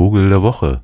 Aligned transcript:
Vogel 0.00 0.30
der 0.30 0.40
Woche. 0.40 0.80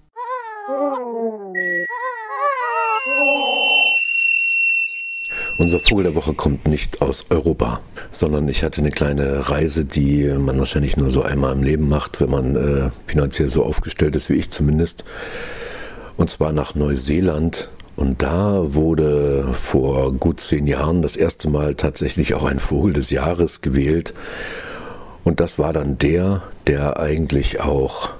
Unser 5.56 5.78
Vogel 5.78 6.04
der 6.04 6.14
Woche 6.14 6.34
kommt 6.34 6.68
nicht 6.68 7.00
aus 7.00 7.24
Europa, 7.30 7.80
sondern 8.10 8.46
ich 8.46 8.62
hatte 8.62 8.82
eine 8.82 8.90
kleine 8.90 9.48
Reise, 9.48 9.86
die 9.86 10.24
man 10.26 10.58
wahrscheinlich 10.58 10.98
nur 10.98 11.08
so 11.08 11.22
einmal 11.22 11.54
im 11.54 11.62
Leben 11.62 11.88
macht, 11.88 12.20
wenn 12.20 12.28
man 12.28 12.56
äh, 12.56 12.90
finanziell 13.06 13.48
so 13.48 13.64
aufgestellt 13.64 14.14
ist 14.16 14.28
wie 14.28 14.34
ich 14.34 14.50
zumindest. 14.50 15.04
Und 16.18 16.28
zwar 16.28 16.52
nach 16.52 16.74
Neuseeland. 16.74 17.70
Und 17.96 18.20
da 18.22 18.74
wurde 18.74 19.48
vor 19.54 20.12
gut 20.12 20.40
zehn 20.40 20.66
Jahren 20.66 21.00
das 21.00 21.16
erste 21.16 21.48
Mal 21.48 21.74
tatsächlich 21.74 22.34
auch 22.34 22.44
ein 22.44 22.58
Vogel 22.58 22.92
des 22.92 23.08
Jahres 23.08 23.62
gewählt. 23.62 24.12
Und 25.24 25.40
das 25.40 25.58
war 25.58 25.72
dann 25.72 25.96
der, 25.96 26.42
der 26.66 27.00
eigentlich 27.00 27.62
auch 27.62 28.10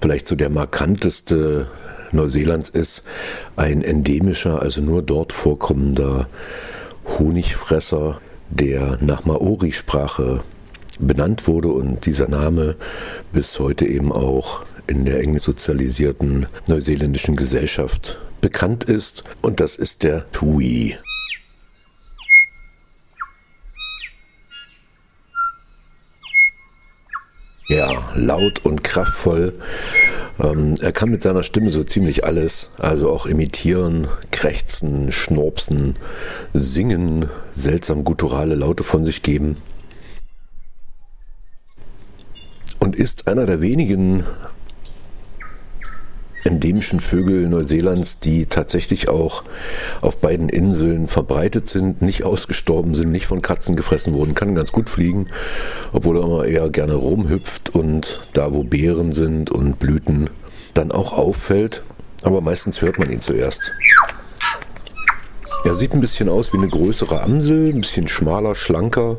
vielleicht 0.00 0.28
so 0.28 0.34
der 0.34 0.50
markanteste 0.50 1.68
Neuseelands 2.12 2.68
ist, 2.68 3.04
ein 3.56 3.82
endemischer, 3.82 4.60
also 4.60 4.82
nur 4.82 5.02
dort 5.02 5.32
vorkommender 5.32 6.28
Honigfresser, 7.18 8.20
der 8.50 8.98
nach 9.00 9.24
Maori-Sprache 9.24 10.40
benannt 10.98 11.46
wurde 11.46 11.68
und 11.68 12.04
dieser 12.04 12.28
Name 12.28 12.76
bis 13.32 13.58
heute 13.58 13.86
eben 13.86 14.12
auch 14.12 14.64
in 14.86 15.04
der 15.04 15.20
eng 15.20 15.38
sozialisierten 15.38 16.46
neuseeländischen 16.66 17.36
Gesellschaft 17.36 18.18
bekannt 18.40 18.84
ist. 18.84 19.22
Und 19.40 19.60
das 19.60 19.76
ist 19.76 20.02
der 20.02 20.30
Tui. 20.32 20.96
Ja, 27.70 28.02
laut 28.16 28.64
und 28.64 28.82
kraftvoll. 28.82 29.54
Ähm, 30.40 30.74
er 30.80 30.90
kann 30.90 31.08
mit 31.08 31.22
seiner 31.22 31.44
Stimme 31.44 31.70
so 31.70 31.84
ziemlich 31.84 32.24
alles, 32.24 32.68
also 32.80 33.08
auch 33.08 33.26
imitieren, 33.26 34.08
krächzen, 34.32 35.12
schnurpsen, 35.12 35.94
singen, 36.52 37.28
seltsam 37.54 38.02
gutturale 38.02 38.56
Laute 38.56 38.82
von 38.82 39.04
sich 39.04 39.22
geben. 39.22 39.56
Und 42.80 42.96
ist 42.96 43.28
einer 43.28 43.46
der 43.46 43.60
wenigen 43.60 44.24
endemischen 46.50 47.00
Vögel 47.00 47.48
Neuseelands, 47.48 48.18
die 48.18 48.46
tatsächlich 48.46 49.08
auch 49.08 49.44
auf 50.00 50.16
beiden 50.18 50.48
Inseln 50.48 51.06
verbreitet 51.06 51.68
sind, 51.68 52.02
nicht 52.02 52.24
ausgestorben 52.24 52.94
sind, 52.94 53.12
nicht 53.12 53.26
von 53.26 53.40
Katzen 53.40 53.76
gefressen 53.76 54.14
wurden, 54.14 54.34
kann 54.34 54.54
ganz 54.54 54.72
gut 54.72 54.90
fliegen, 54.90 55.28
obwohl 55.92 56.18
er 56.18 56.24
immer 56.24 56.44
eher 56.44 56.68
gerne 56.70 56.94
rumhüpft 56.94 57.70
und 57.70 58.20
da, 58.32 58.52
wo 58.52 58.64
Beeren 58.64 59.12
sind 59.12 59.50
und 59.50 59.78
Blüten, 59.78 60.28
dann 60.74 60.90
auch 60.90 61.12
auffällt, 61.12 61.82
aber 62.22 62.40
meistens 62.40 62.82
hört 62.82 62.98
man 62.98 63.10
ihn 63.10 63.20
zuerst. 63.20 63.72
Er 65.64 65.74
sieht 65.74 65.92
ein 65.92 66.00
bisschen 66.00 66.28
aus 66.28 66.52
wie 66.52 66.58
eine 66.58 66.68
größere 66.68 67.22
Amsel, 67.22 67.68
ein 67.68 67.82
bisschen 67.82 68.08
schmaler, 68.08 68.54
schlanker, 68.54 69.18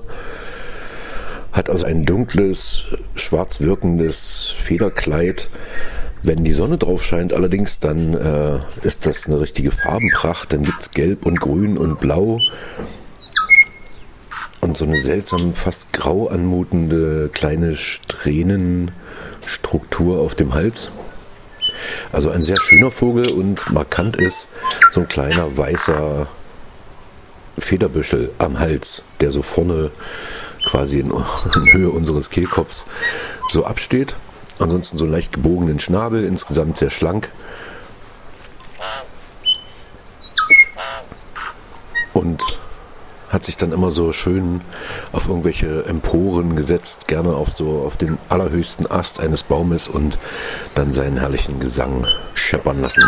hat 1.52 1.70
also 1.70 1.86
ein 1.86 2.04
dunkles, 2.04 2.86
schwarz 3.16 3.62
wirkendes 3.62 4.56
Federkleid, 4.58 5.50
wenn 6.23 6.44
die 6.44 6.53
Sonne 6.53 6.77
drauf 6.77 7.03
scheint 7.03 7.33
allerdings, 7.33 7.80
dann 7.80 8.14
äh, 8.14 8.59
ist 8.83 9.08
das 9.08 9.27
eine 9.27 9.39
richtige 9.39 9.72
Farbenpracht. 9.72 10.53
Dann 10.53 10.61
gibt 10.63 10.81
es 10.81 10.91
Gelb 10.91 11.25
und 11.25 11.39
Grün 11.39 11.78
und 11.78 12.00
Blau. 12.00 12.38
Und 14.61 14.78
so 14.78 14.86
eine 14.86 15.02
seltsam, 15.02 15.55
fast 15.55 15.91
grau 15.94 16.28
anmutende 16.28 17.30
kleine 17.33 17.75
Strähnenstruktur 17.75 20.19
auf 20.19 20.36
dem 20.36 20.53
Hals. 20.53 20.91
Also 22.11 22.30
ein 22.30 22.44
sehr 22.44 22.59
schöner 22.59 22.91
Vogel 22.91 23.31
und 23.31 23.72
markant 23.72 24.17
ist 24.17 24.47
so 24.91 25.02
ein 25.02 25.08
kleiner 25.08 25.58
weißer 25.58 26.28
Federbüschel 27.58 28.30
am 28.38 28.59
Hals, 28.59 29.01
der 29.19 29.31
so 29.31 29.41
vorne 29.41 29.90
quasi 30.67 31.00
in, 31.00 31.12
in 31.56 31.73
Höhe 31.73 31.90
unseres 31.90 32.29
Kehlkopfs 32.29 32.85
so 33.50 33.66
absteht. 33.66 34.13
Ansonsten 34.61 34.99
so 34.99 35.05
leicht 35.05 35.33
gebogenen 35.33 35.79
Schnabel, 35.79 36.23
insgesamt 36.23 36.77
sehr 36.77 36.91
schlank. 36.91 37.31
Und 42.13 42.44
hat 43.29 43.44
sich 43.44 43.57
dann 43.57 43.72
immer 43.72 43.89
so 43.91 44.13
schön 44.13 44.61
auf 45.13 45.27
irgendwelche 45.27 45.85
Emporen 45.85 46.55
gesetzt, 46.55 47.07
gerne 47.07 47.33
auf 47.33 47.49
so 47.49 47.81
auf 47.81 47.97
den 47.97 48.19
allerhöchsten 48.29 48.91
Ast 48.91 49.19
eines 49.19 49.44
Baumes 49.44 49.88
und 49.88 50.19
dann 50.75 50.93
seinen 50.93 51.17
herrlichen 51.17 51.59
Gesang 51.59 52.05
scheppern 52.35 52.81
lassen. 52.81 53.03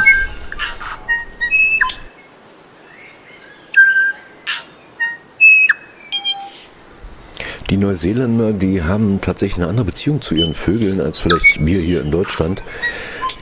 Neuseeländer, 7.83 8.53
die 8.53 8.81
haben 8.81 9.19
tatsächlich 9.19 9.57
eine 9.57 9.67
andere 9.67 9.87
Beziehung 9.87 10.21
zu 10.21 10.35
ihren 10.35 10.53
Vögeln 10.53 11.01
als 11.01 11.19
vielleicht 11.19 11.65
wir 11.65 11.81
hier 11.81 11.99
in 11.99 12.11
Deutschland. 12.11 12.63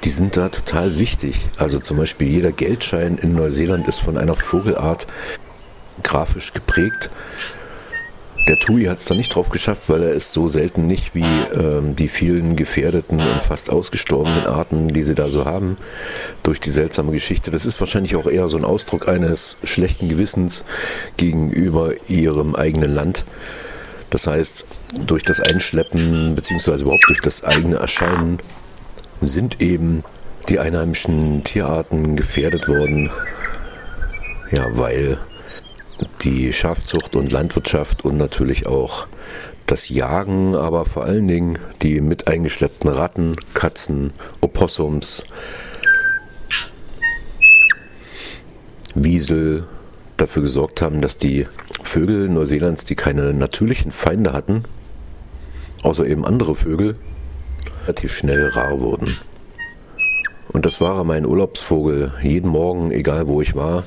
Die 0.03 0.09
sind 0.09 0.35
da 0.35 0.49
total 0.49 0.97
wichtig. 0.97 1.37
Also 1.57 1.77
zum 1.77 1.97
Beispiel 1.97 2.27
jeder 2.27 2.51
Geldschein 2.51 3.19
in 3.19 3.35
Neuseeland 3.35 3.87
ist 3.87 3.99
von 3.99 4.17
einer 4.17 4.35
Vogelart 4.35 5.05
grafisch 6.01 6.53
geprägt. 6.53 7.11
Der 8.47 8.57
Tui 8.57 8.85
hat 8.85 8.97
es 8.97 9.05
da 9.05 9.13
nicht 9.13 9.35
drauf 9.35 9.49
geschafft, 9.49 9.83
weil 9.89 10.01
er 10.01 10.13
ist 10.13 10.33
so 10.33 10.49
selten 10.49 10.87
nicht 10.87 11.13
wie 11.13 11.23
ähm, 11.53 11.95
die 11.95 12.07
vielen 12.07 12.55
gefährdeten 12.55 13.19
und 13.19 13.43
fast 13.43 13.69
ausgestorbenen 13.69 14.47
Arten, 14.47 14.87
die 14.87 15.03
sie 15.03 15.13
da 15.13 15.29
so 15.29 15.45
haben, 15.45 15.77
durch 16.41 16.59
die 16.59 16.71
seltsame 16.71 17.11
Geschichte. 17.11 17.51
Das 17.51 17.67
ist 17.67 17.79
wahrscheinlich 17.79 18.15
auch 18.15 18.25
eher 18.25 18.49
so 18.49 18.57
ein 18.57 18.65
Ausdruck 18.65 19.07
eines 19.07 19.57
schlechten 19.63 20.09
Gewissens 20.09 20.65
gegenüber 21.17 21.93
ihrem 22.09 22.55
eigenen 22.55 22.91
Land. 22.91 23.23
Das 24.11 24.27
heißt, 24.27 24.65
durch 25.07 25.23
das 25.23 25.39
Einschleppen 25.39 26.35
beziehungsweise 26.35 26.83
überhaupt 26.83 27.07
durch 27.07 27.21
das 27.21 27.43
eigene 27.43 27.77
Erscheinen 27.77 28.37
sind 29.21 29.61
eben 29.61 30.03
die 30.49 30.59
einheimischen 30.59 31.43
Tierarten 31.43 32.15
gefährdet 32.15 32.67
worden. 32.67 33.09
Ja, 34.51 34.65
weil 34.77 35.17
die 36.23 36.51
Schafzucht 36.51 37.15
und 37.15 37.31
Landwirtschaft 37.31 38.03
und 38.03 38.17
natürlich 38.17 38.67
auch 38.67 39.07
das 39.65 39.87
Jagen, 39.87 40.55
aber 40.55 40.85
vor 40.85 41.05
allen 41.05 41.27
Dingen 41.27 41.57
die 41.81 42.01
mit 42.01 42.27
eingeschleppten 42.27 42.89
Ratten, 42.89 43.37
Katzen, 43.53 44.11
Opossums, 44.41 45.23
Wiesel 48.93 49.67
dafür 50.17 50.43
gesorgt 50.43 50.81
haben, 50.81 50.99
dass 50.99 51.17
die 51.17 51.47
Vögel 51.91 52.29
Neuseelands, 52.29 52.85
die 52.85 52.95
keine 52.95 53.33
natürlichen 53.33 53.91
Feinde 53.91 54.31
hatten, 54.31 54.63
außer 55.83 56.05
eben 56.05 56.23
andere 56.23 56.55
Vögel, 56.55 56.95
relativ 57.83 58.13
schnell 58.15 58.47
rar 58.47 58.79
wurden. 58.79 59.13
Und 60.53 60.65
das 60.65 60.79
war 60.79 61.03
mein 61.03 61.25
Urlaubsvogel. 61.25 62.13
Jeden 62.23 62.49
Morgen, 62.49 62.91
egal 62.91 63.27
wo 63.27 63.41
ich 63.41 63.55
war, 63.55 63.83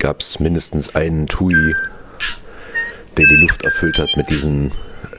gab 0.00 0.20
es 0.20 0.40
mindestens 0.40 0.96
einen 0.96 1.28
Tui, 1.28 1.76
der 3.16 3.24
die 3.24 3.36
Luft 3.36 3.62
erfüllt 3.62 3.98
hat 3.98 4.16
mit 4.16 4.30
diesen 4.30 4.72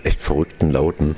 echt 0.03 0.21
verrückten 0.21 0.71
Lauten, 0.71 1.15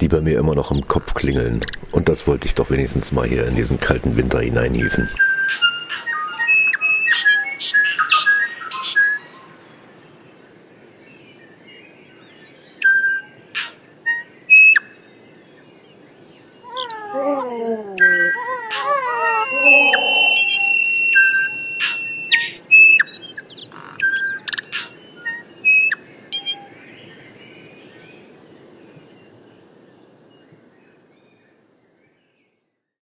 die 0.00 0.06
bei 0.06 0.20
mir 0.20 0.38
immer 0.38 0.54
noch 0.54 0.70
im 0.70 0.86
Kopf 0.86 1.14
klingeln. 1.14 1.58
Und 1.90 2.08
das 2.08 2.28
wollte 2.28 2.46
ich 2.46 2.54
doch 2.54 2.70
wenigstens 2.70 3.10
mal 3.10 3.26
hier 3.26 3.48
in 3.48 3.56
diesen 3.56 3.80
kalten 3.80 4.16
Winter 4.16 4.38
hineinhieven. 4.38 5.08
Ooh. 17.62 18.09